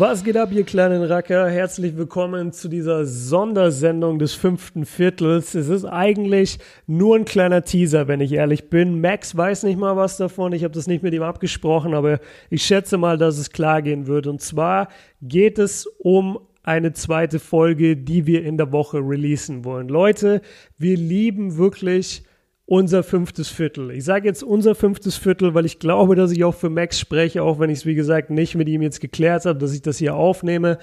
[0.00, 1.50] Was geht ab, ihr kleinen Racker?
[1.50, 5.54] Herzlich willkommen zu dieser Sondersendung des fünften Viertels.
[5.54, 9.02] Es ist eigentlich nur ein kleiner Teaser, wenn ich ehrlich bin.
[9.02, 10.54] Max weiß nicht mal was davon.
[10.54, 14.06] Ich habe das nicht mit ihm abgesprochen, aber ich schätze mal, dass es klar gehen
[14.06, 14.26] wird.
[14.26, 14.88] Und zwar
[15.20, 19.90] geht es um eine zweite Folge, die wir in der Woche releasen wollen.
[19.90, 20.40] Leute,
[20.78, 22.22] wir lieben wirklich
[22.70, 23.90] unser fünftes Viertel.
[23.90, 27.42] Ich sage jetzt unser fünftes Viertel, weil ich glaube, dass ich auch für Max spreche,
[27.42, 29.98] auch wenn ich es, wie gesagt, nicht mit ihm jetzt geklärt habe, dass ich das
[29.98, 30.78] hier aufnehme.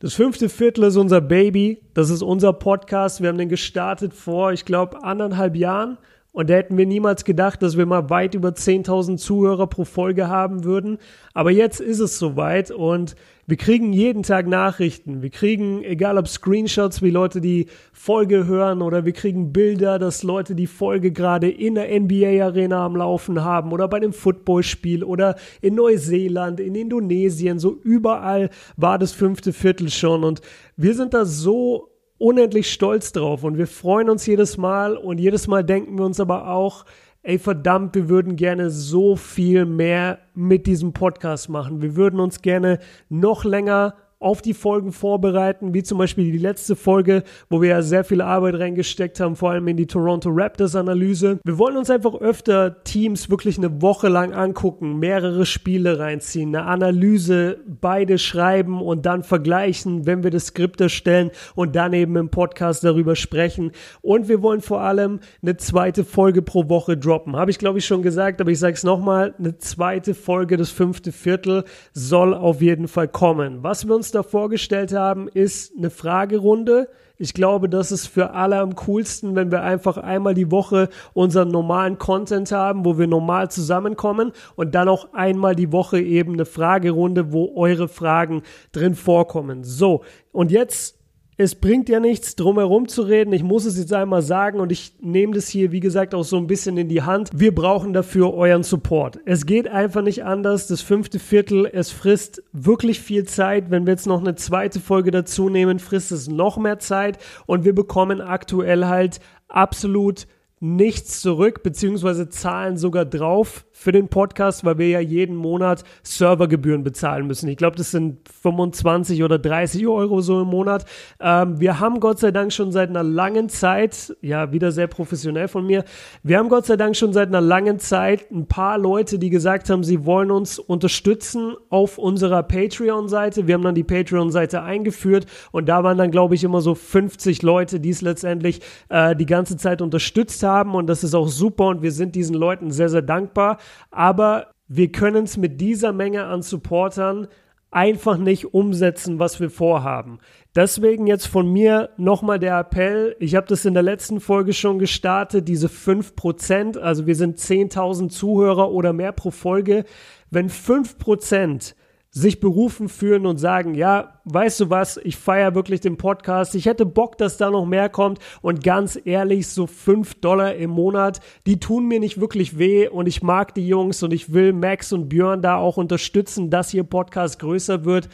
[0.00, 1.80] Das fünfte Viertel ist unser Baby.
[1.94, 3.22] Das ist unser Podcast.
[3.22, 5.96] Wir haben den gestartet vor, ich glaube, anderthalb Jahren.
[6.32, 10.28] Und da hätten wir niemals gedacht, dass wir mal weit über 10.000 Zuhörer pro Folge
[10.28, 10.98] haben würden.
[11.32, 13.16] Aber jetzt ist es soweit und
[13.50, 15.22] wir kriegen jeden Tag Nachrichten.
[15.22, 20.22] Wir kriegen, egal ob Screenshots, wie Leute die Folge hören oder wir kriegen Bilder, dass
[20.22, 25.34] Leute die Folge gerade in der NBA-Arena am Laufen haben oder bei einem Footballspiel oder
[25.60, 27.58] in Neuseeland, in Indonesien.
[27.58, 30.42] So überall war das fünfte Viertel schon und
[30.76, 35.48] wir sind da so unendlich stolz drauf und wir freuen uns jedes Mal und jedes
[35.48, 36.84] Mal denken wir uns aber auch,
[37.22, 41.82] ey verdammt, wir würden gerne so viel mehr mit diesem Podcast machen.
[41.82, 46.76] Wir würden uns gerne noch länger auf die Folgen vorbereiten, wie zum Beispiel die letzte
[46.76, 50.76] Folge, wo wir ja sehr viel Arbeit reingesteckt haben, vor allem in die Toronto Raptors
[50.76, 51.40] Analyse.
[51.42, 56.66] Wir wollen uns einfach öfter Teams wirklich eine Woche lang angucken, mehrere Spiele reinziehen, eine
[56.66, 62.28] Analyse, beide schreiben und dann vergleichen, wenn wir das Skript erstellen und dann eben im
[62.28, 63.72] Podcast darüber sprechen.
[64.02, 67.36] Und wir wollen vor allem eine zweite Folge pro Woche droppen.
[67.36, 70.68] Habe ich glaube ich schon gesagt, aber ich sage es nochmal, eine zweite Folge, das
[70.68, 73.62] fünfte Viertel soll auf jeden Fall kommen.
[73.62, 76.88] Was wir uns da vorgestellt haben, ist eine Fragerunde.
[77.18, 81.48] Ich glaube, das ist für alle am coolsten, wenn wir einfach einmal die Woche unseren
[81.48, 86.46] normalen Content haben, wo wir normal zusammenkommen und dann auch einmal die Woche eben eine
[86.46, 88.42] Fragerunde, wo eure Fragen
[88.72, 89.64] drin vorkommen.
[89.64, 90.02] So,
[90.32, 90.99] und jetzt
[91.40, 93.32] es bringt ja nichts, drum herum zu reden.
[93.32, 96.36] Ich muss es jetzt einmal sagen und ich nehme das hier, wie gesagt, auch so
[96.36, 97.30] ein bisschen in die Hand.
[97.32, 99.20] Wir brauchen dafür euren Support.
[99.24, 100.66] Es geht einfach nicht anders.
[100.66, 103.70] Das fünfte Viertel, es frisst wirklich viel Zeit.
[103.70, 107.64] Wenn wir jetzt noch eine zweite Folge dazu nehmen, frisst es noch mehr Zeit und
[107.64, 109.18] wir bekommen aktuell halt
[109.48, 110.26] absolut
[110.60, 116.84] nichts zurück, beziehungsweise zahlen sogar drauf für den Podcast, weil wir ja jeden Monat Servergebühren
[116.84, 117.48] bezahlen müssen.
[117.48, 120.84] Ich glaube, das sind 25 oder 30 Euro so im Monat.
[121.18, 125.48] Ähm, wir haben Gott sei Dank schon seit einer langen Zeit, ja, wieder sehr professionell
[125.48, 125.84] von mir,
[126.22, 129.70] wir haben Gott sei Dank schon seit einer langen Zeit ein paar Leute, die gesagt
[129.70, 133.46] haben, sie wollen uns unterstützen auf unserer Patreon-Seite.
[133.46, 137.40] Wir haben dann die Patreon-Seite eingeführt und da waren dann, glaube ich, immer so 50
[137.40, 141.68] Leute, die es letztendlich äh, die ganze Zeit unterstützt haben und das ist auch super
[141.68, 143.56] und wir sind diesen Leuten sehr, sehr dankbar
[143.90, 147.28] aber wir können es mit dieser Menge an Supportern
[147.70, 150.18] einfach nicht umsetzen, was wir vorhaben.
[150.56, 153.14] Deswegen jetzt von mir nochmal der Appell.
[153.20, 158.08] Ich habe das in der letzten Folge schon gestartet, diese 5%, also wir sind 10.000
[158.08, 159.84] Zuhörer oder mehr pro Folge.
[160.30, 161.74] Wenn 5%
[162.12, 166.66] sich berufen fühlen und sagen, ja, weißt du was, ich feiere wirklich den Podcast, ich
[166.66, 168.18] hätte Bock, dass da noch mehr kommt.
[168.42, 172.88] Und ganz ehrlich, so fünf Dollar im Monat, die tun mir nicht wirklich weh.
[172.88, 176.74] Und ich mag die Jungs und ich will Max und Björn da auch unterstützen, dass
[176.74, 178.08] ihr Podcast größer wird,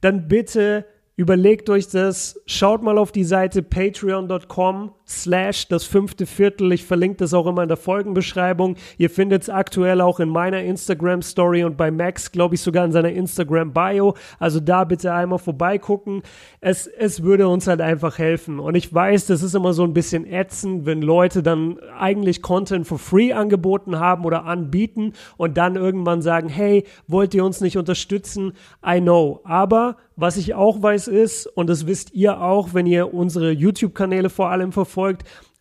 [0.00, 6.72] dann bitte Überlegt euch das, schaut mal auf die Seite patreon.com slash das fünfte Viertel.
[6.72, 8.76] Ich verlinke das auch immer in der Folgenbeschreibung.
[8.96, 12.84] Ihr findet es aktuell auch in meiner Instagram Story und bei Max, glaube ich, sogar
[12.84, 14.14] in seiner Instagram Bio.
[14.38, 16.22] Also da bitte einmal vorbeigucken.
[16.60, 18.58] Es, es würde uns halt einfach helfen.
[18.58, 22.86] Und ich weiß, das ist immer so ein bisschen ätzend, wenn Leute dann eigentlich Content
[22.86, 27.76] for free angeboten haben oder anbieten und dann irgendwann sagen, hey, wollt ihr uns nicht
[27.76, 28.52] unterstützen?
[28.86, 29.40] I know.
[29.44, 34.30] Aber was ich auch weiß ist, und das wisst ihr auch, wenn ihr unsere YouTube-Kanäle
[34.30, 34.93] vor allem verfolgt,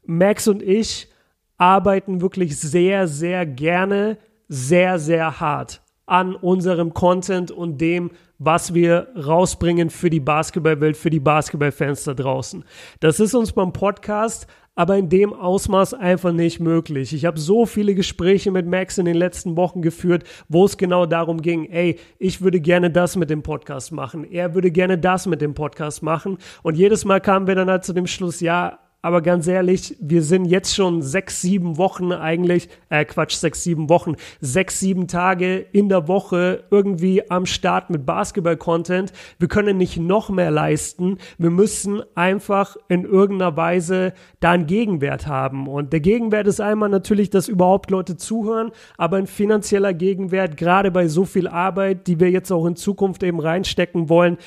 [0.06, 1.07] Max und ich
[1.57, 9.07] arbeiten wirklich sehr, sehr gerne, sehr, sehr hart an unserem Content und dem, was wir
[9.15, 12.65] rausbringen für die Basketballwelt, für die Basketballfans da draußen.
[13.00, 17.13] Das ist uns beim Podcast aber in dem Ausmaß einfach nicht möglich.
[17.13, 21.06] Ich habe so viele Gespräche mit Max in den letzten Wochen geführt, wo es genau
[21.06, 25.27] darum ging, ey, ich würde gerne das mit dem Podcast machen, er würde gerne das
[25.27, 28.79] mit dem Podcast machen und jedes Mal kamen wir dann halt zu dem Schluss, ja,
[29.03, 33.89] aber ganz ehrlich, wir sind jetzt schon sechs, sieben Wochen eigentlich, äh Quatsch, sechs, sieben
[33.89, 39.11] Wochen, sechs, sieben Tage in der Woche irgendwie am Start mit Basketball-Content.
[39.39, 41.17] Wir können nicht noch mehr leisten.
[41.38, 45.67] Wir müssen einfach in irgendeiner Weise da einen Gegenwert haben.
[45.67, 50.91] Und der Gegenwert ist einmal natürlich, dass überhaupt Leute zuhören, aber ein finanzieller Gegenwert, gerade
[50.91, 54.38] bei so viel Arbeit, die wir jetzt auch in Zukunft eben reinstecken wollen,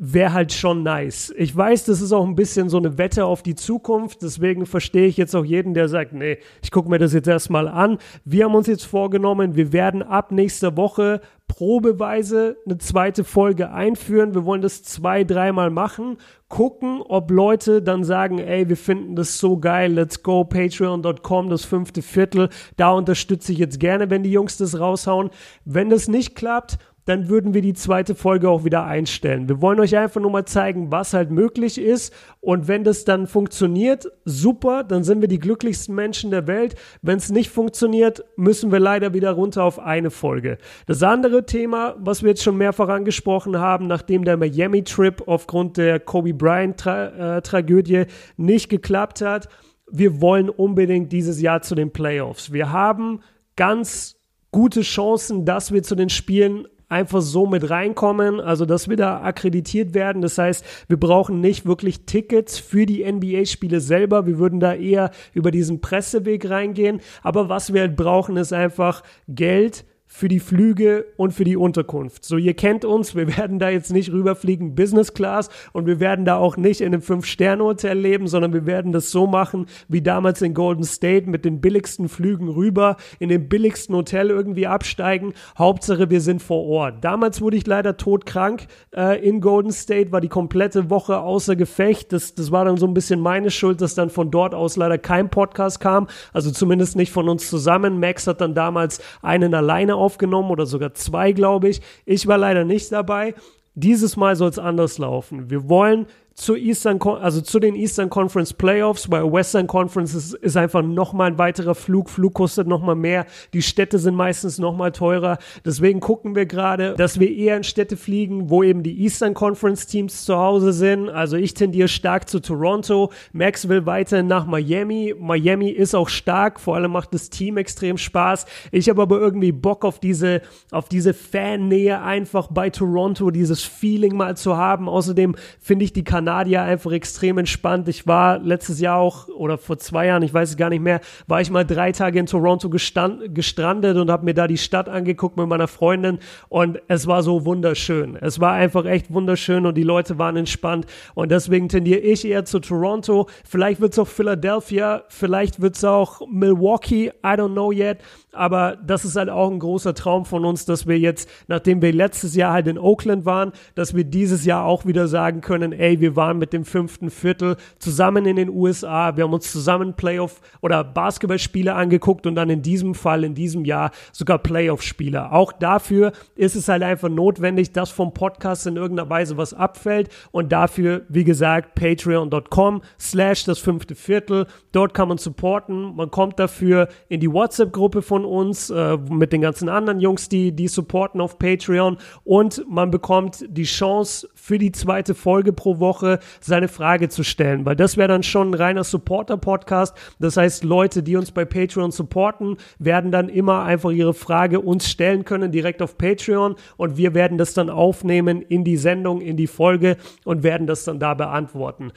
[0.00, 1.34] wäre halt schon nice.
[1.36, 5.08] Ich weiß, das ist auch ein bisschen so eine Wette auf die Zukunft, deswegen verstehe
[5.08, 7.98] ich jetzt auch jeden, der sagt, nee, ich gucke mir das jetzt erstmal an.
[8.24, 14.34] Wir haben uns jetzt vorgenommen, wir werden ab nächster Woche probeweise eine zweite Folge einführen.
[14.34, 16.18] Wir wollen das zwei, dreimal machen,
[16.48, 21.64] gucken, ob Leute dann sagen, ey, wir finden das so geil, let's go, patreon.com, das
[21.64, 25.30] fünfte Viertel, da unterstütze ich jetzt gerne, wenn die Jungs das raushauen.
[25.64, 29.48] Wenn das nicht klappt, dann würden wir die zweite Folge auch wieder einstellen.
[29.48, 32.12] Wir wollen euch einfach nur mal zeigen, was halt möglich ist.
[32.40, 36.74] Und wenn das dann funktioniert, super, dann sind wir die glücklichsten Menschen der Welt.
[37.00, 40.58] Wenn es nicht funktioniert, müssen wir leider wieder runter auf eine Folge.
[40.86, 46.00] Das andere Thema, was wir jetzt schon mehrfach angesprochen haben, nachdem der Miami-Trip aufgrund der
[46.00, 48.06] Kobe Bryant-Tragödie äh,
[48.36, 49.48] nicht geklappt hat,
[49.90, 52.52] wir wollen unbedingt dieses Jahr zu den Playoffs.
[52.52, 53.20] Wir haben
[53.56, 54.16] ganz
[54.50, 59.22] gute Chancen, dass wir zu den Spielen einfach so mit reinkommen, also dass wir da
[59.22, 60.22] akkreditiert werden.
[60.22, 64.26] Das heißt, wir brauchen nicht wirklich Tickets für die NBA-Spiele selber.
[64.26, 67.00] Wir würden da eher über diesen Presseweg reingehen.
[67.22, 72.24] Aber was wir halt brauchen, ist einfach Geld für die Flüge und für die Unterkunft.
[72.24, 76.24] So, ihr kennt uns, wir werden da jetzt nicht rüberfliegen Business Class und wir werden
[76.24, 80.40] da auch nicht in einem Fünf-Sterne-Hotel leben, sondern wir werden das so machen wie damals
[80.40, 85.34] in Golden State mit den billigsten Flügen rüber, in dem billigsten Hotel irgendwie absteigen.
[85.58, 87.04] Hauptsache, wir sind vor Ort.
[87.04, 88.66] Damals wurde ich leider todkrank
[88.96, 92.14] äh, in Golden State, war die komplette Woche außer Gefecht.
[92.14, 94.96] Das, das war dann so ein bisschen meine Schuld, dass dann von dort aus leider
[94.96, 98.00] kein Podcast kam, also zumindest nicht von uns zusammen.
[98.00, 101.80] Max hat dann damals einen alleine aufgenommen oder sogar zwei, glaube ich.
[102.06, 103.34] Ich war leider nicht dabei.
[103.74, 105.50] Dieses Mal soll es anders laufen.
[105.50, 106.06] Wir wollen
[106.38, 111.32] zur Eastern, also zu den Eastern Conference Playoffs, weil Western Conference ist, ist einfach nochmal
[111.32, 112.08] ein weiterer Flug.
[112.08, 113.26] Flug kostet nochmal mehr.
[113.52, 115.38] Die Städte sind meistens nochmal teurer.
[115.64, 119.86] Deswegen gucken wir gerade, dass wir eher in Städte fliegen, wo eben die Eastern Conference
[119.88, 121.08] Teams zu Hause sind.
[121.08, 123.10] Also ich tendiere stark zu Toronto.
[123.32, 125.16] Max will weiterhin nach Miami.
[125.18, 126.60] Miami ist auch stark.
[126.60, 128.46] Vor allem macht das Team extrem Spaß.
[128.70, 134.16] Ich habe aber irgendwie Bock auf diese, auf diese Fannähe einfach bei Toronto, dieses Feeling
[134.16, 134.88] mal zu haben.
[134.88, 137.88] Außerdem finde ich die Kanadier Kanadier einfach extrem entspannt.
[137.88, 141.00] Ich war letztes Jahr auch, oder vor zwei Jahren, ich weiß es gar nicht mehr,
[141.26, 144.90] war ich mal drei Tage in Toronto gestand, gestrandet und habe mir da die Stadt
[144.90, 146.18] angeguckt mit meiner Freundin
[146.50, 148.18] und es war so wunderschön.
[148.20, 150.84] Es war einfach echt wunderschön und die Leute waren entspannt
[151.14, 153.26] und deswegen tendiere ich eher zu Toronto.
[153.48, 158.00] Vielleicht wird es auch Philadelphia, vielleicht wird es auch Milwaukee, I don't know yet
[158.38, 161.92] aber das ist halt auch ein großer Traum von uns, dass wir jetzt, nachdem wir
[161.92, 166.00] letztes Jahr halt in Oakland waren, dass wir dieses Jahr auch wieder sagen können, ey,
[166.00, 170.42] wir waren mit dem fünften Viertel zusammen in den USA, wir haben uns zusammen Playoff
[170.60, 175.32] oder Basketballspiele angeguckt und dann in diesem Fall, in diesem Jahr sogar Playoff-Spiele.
[175.32, 180.10] Auch dafür ist es halt einfach notwendig, dass vom Podcast in irgendeiner Weise was abfällt
[180.32, 184.46] und dafür, wie gesagt, patreon.com slash das fünfte Viertel.
[184.72, 185.94] Dort kann man supporten.
[185.94, 190.50] Man kommt dafür in die WhatsApp-Gruppe von uns äh, mit den ganzen anderen Jungs, die,
[190.50, 196.07] die supporten auf Patreon und man bekommt die Chance für die zweite Folge pro Woche
[196.40, 199.96] seine Frage zu stellen, weil das wäre dann schon ein reiner Supporter-Podcast.
[200.18, 204.88] Das heißt, Leute, die uns bei Patreon supporten, werden dann immer einfach ihre Frage uns
[204.88, 209.36] stellen können direkt auf Patreon und wir werden das dann aufnehmen in die Sendung, in
[209.36, 211.92] die Folge und werden das dann da beantworten.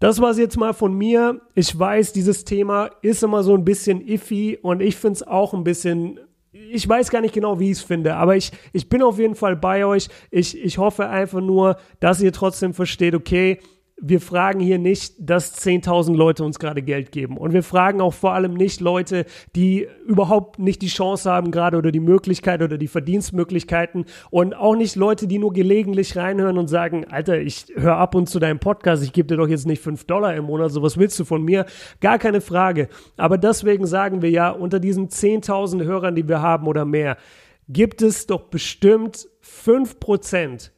[0.00, 1.40] Das war es jetzt mal von mir.
[1.54, 5.54] Ich weiß, dieses Thema ist immer so ein bisschen iffy und ich finde es auch
[5.54, 6.20] ein bisschen
[6.70, 9.34] ich weiß gar nicht genau, wie ich es finde, aber ich, ich bin auf jeden
[9.34, 10.08] Fall bei euch.
[10.30, 13.58] Ich, ich hoffe einfach nur, dass ihr trotzdem versteht, okay,
[14.00, 17.36] wir fragen hier nicht, dass 10.000 Leute uns gerade Geld geben.
[17.36, 19.24] Und wir fragen auch vor allem nicht Leute,
[19.56, 24.76] die überhaupt nicht die Chance haben gerade oder die Möglichkeit oder die Verdienstmöglichkeiten und auch
[24.76, 28.60] nicht Leute, die nur gelegentlich reinhören und sagen, Alter, ich höre ab und zu deinem
[28.60, 31.24] Podcast, ich gebe dir doch jetzt nicht 5 Dollar im Monat, so was willst du
[31.24, 31.66] von mir?
[32.00, 32.88] Gar keine Frage.
[33.16, 37.16] Aber deswegen sagen wir ja, unter diesen 10.000 Hörern, die wir haben oder mehr,
[37.68, 40.72] gibt es doch bestimmt 5 Prozent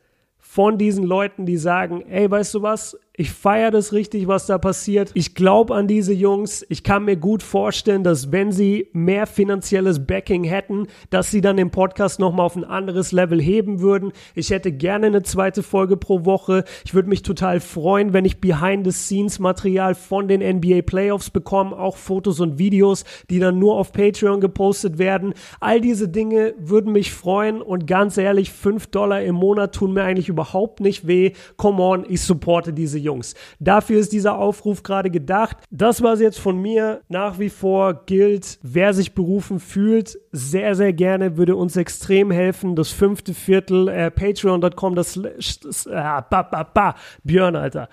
[0.51, 4.57] von diesen Leuten, die sagen, ey, weißt du was, Ich feiere das richtig, was da
[4.57, 5.11] passiert.
[5.13, 6.65] Ich glaube an diese Jungs.
[6.71, 11.59] Ich kann mir gut vorstellen, dass wenn sie mehr finanzielles Backing hätten, dass sie dann
[11.59, 14.13] den Podcast nochmal auf ein anderes Level heben würden.
[14.35, 16.65] Ich hätte gerne eine zweite Folge pro Woche.
[16.87, 22.41] Ich würde mich total freuen, wenn ich Behind-the-Scenes-Material von den NBA Playoffs bekomme, auch Fotos
[22.41, 25.35] und Videos, die dann nur auf Patreon gepostet werden.
[25.61, 30.05] All diese Dinge würden mich freuen und ganz ehrlich, 5 Dollar im Monat tun mir
[30.05, 31.33] eigentlich überhaupt nicht weh.
[31.59, 33.10] Come on, ich supporte diese Jungs.
[33.59, 35.57] Dafür ist dieser Aufruf gerade gedacht.
[35.71, 37.03] Das war es jetzt von mir.
[37.09, 42.77] Nach wie vor gilt, wer sich berufen fühlt, sehr, sehr gerne, würde uns extrem helfen.
[42.77, 45.21] Das fünfte Viertel, äh, patreon.com, das,
[45.63, 47.89] das äh, ba, ba, ba, Björn, Alter.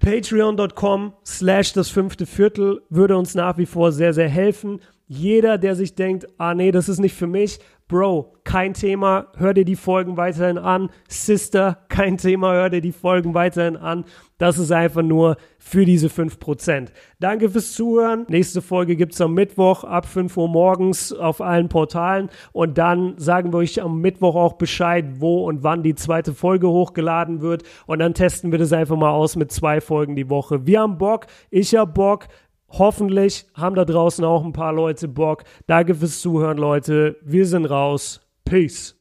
[0.00, 4.80] Patreon.com slash das fünfte Viertel würde uns nach wie vor sehr, sehr helfen.
[5.06, 9.52] Jeder, der sich denkt, ah nee, das ist nicht für mich, Bro, kein Thema, hör
[9.52, 10.88] dir die Folgen weiterhin an.
[11.06, 14.04] Sister, kein Thema, hör dir die Folgen weiterhin an.
[14.38, 16.88] Das ist einfach nur für diese 5%.
[17.20, 18.26] Danke fürs Zuhören.
[18.28, 22.30] Nächste Folge gibt es am Mittwoch ab 5 Uhr morgens auf allen Portalen.
[22.52, 26.68] Und dann sagen wir euch am Mittwoch auch Bescheid, wo und wann die zweite Folge
[26.68, 27.62] hochgeladen wird.
[27.86, 30.66] Und dann testen wir das einfach mal aus mit zwei Folgen die Woche.
[30.66, 32.28] Wir haben Bock, ich hab Bock.
[32.68, 35.44] Hoffentlich haben da draußen auch ein paar Leute Bock.
[35.66, 37.16] Danke fürs Zuhören, Leute.
[37.22, 38.20] Wir sind raus.
[38.44, 38.92] Peace.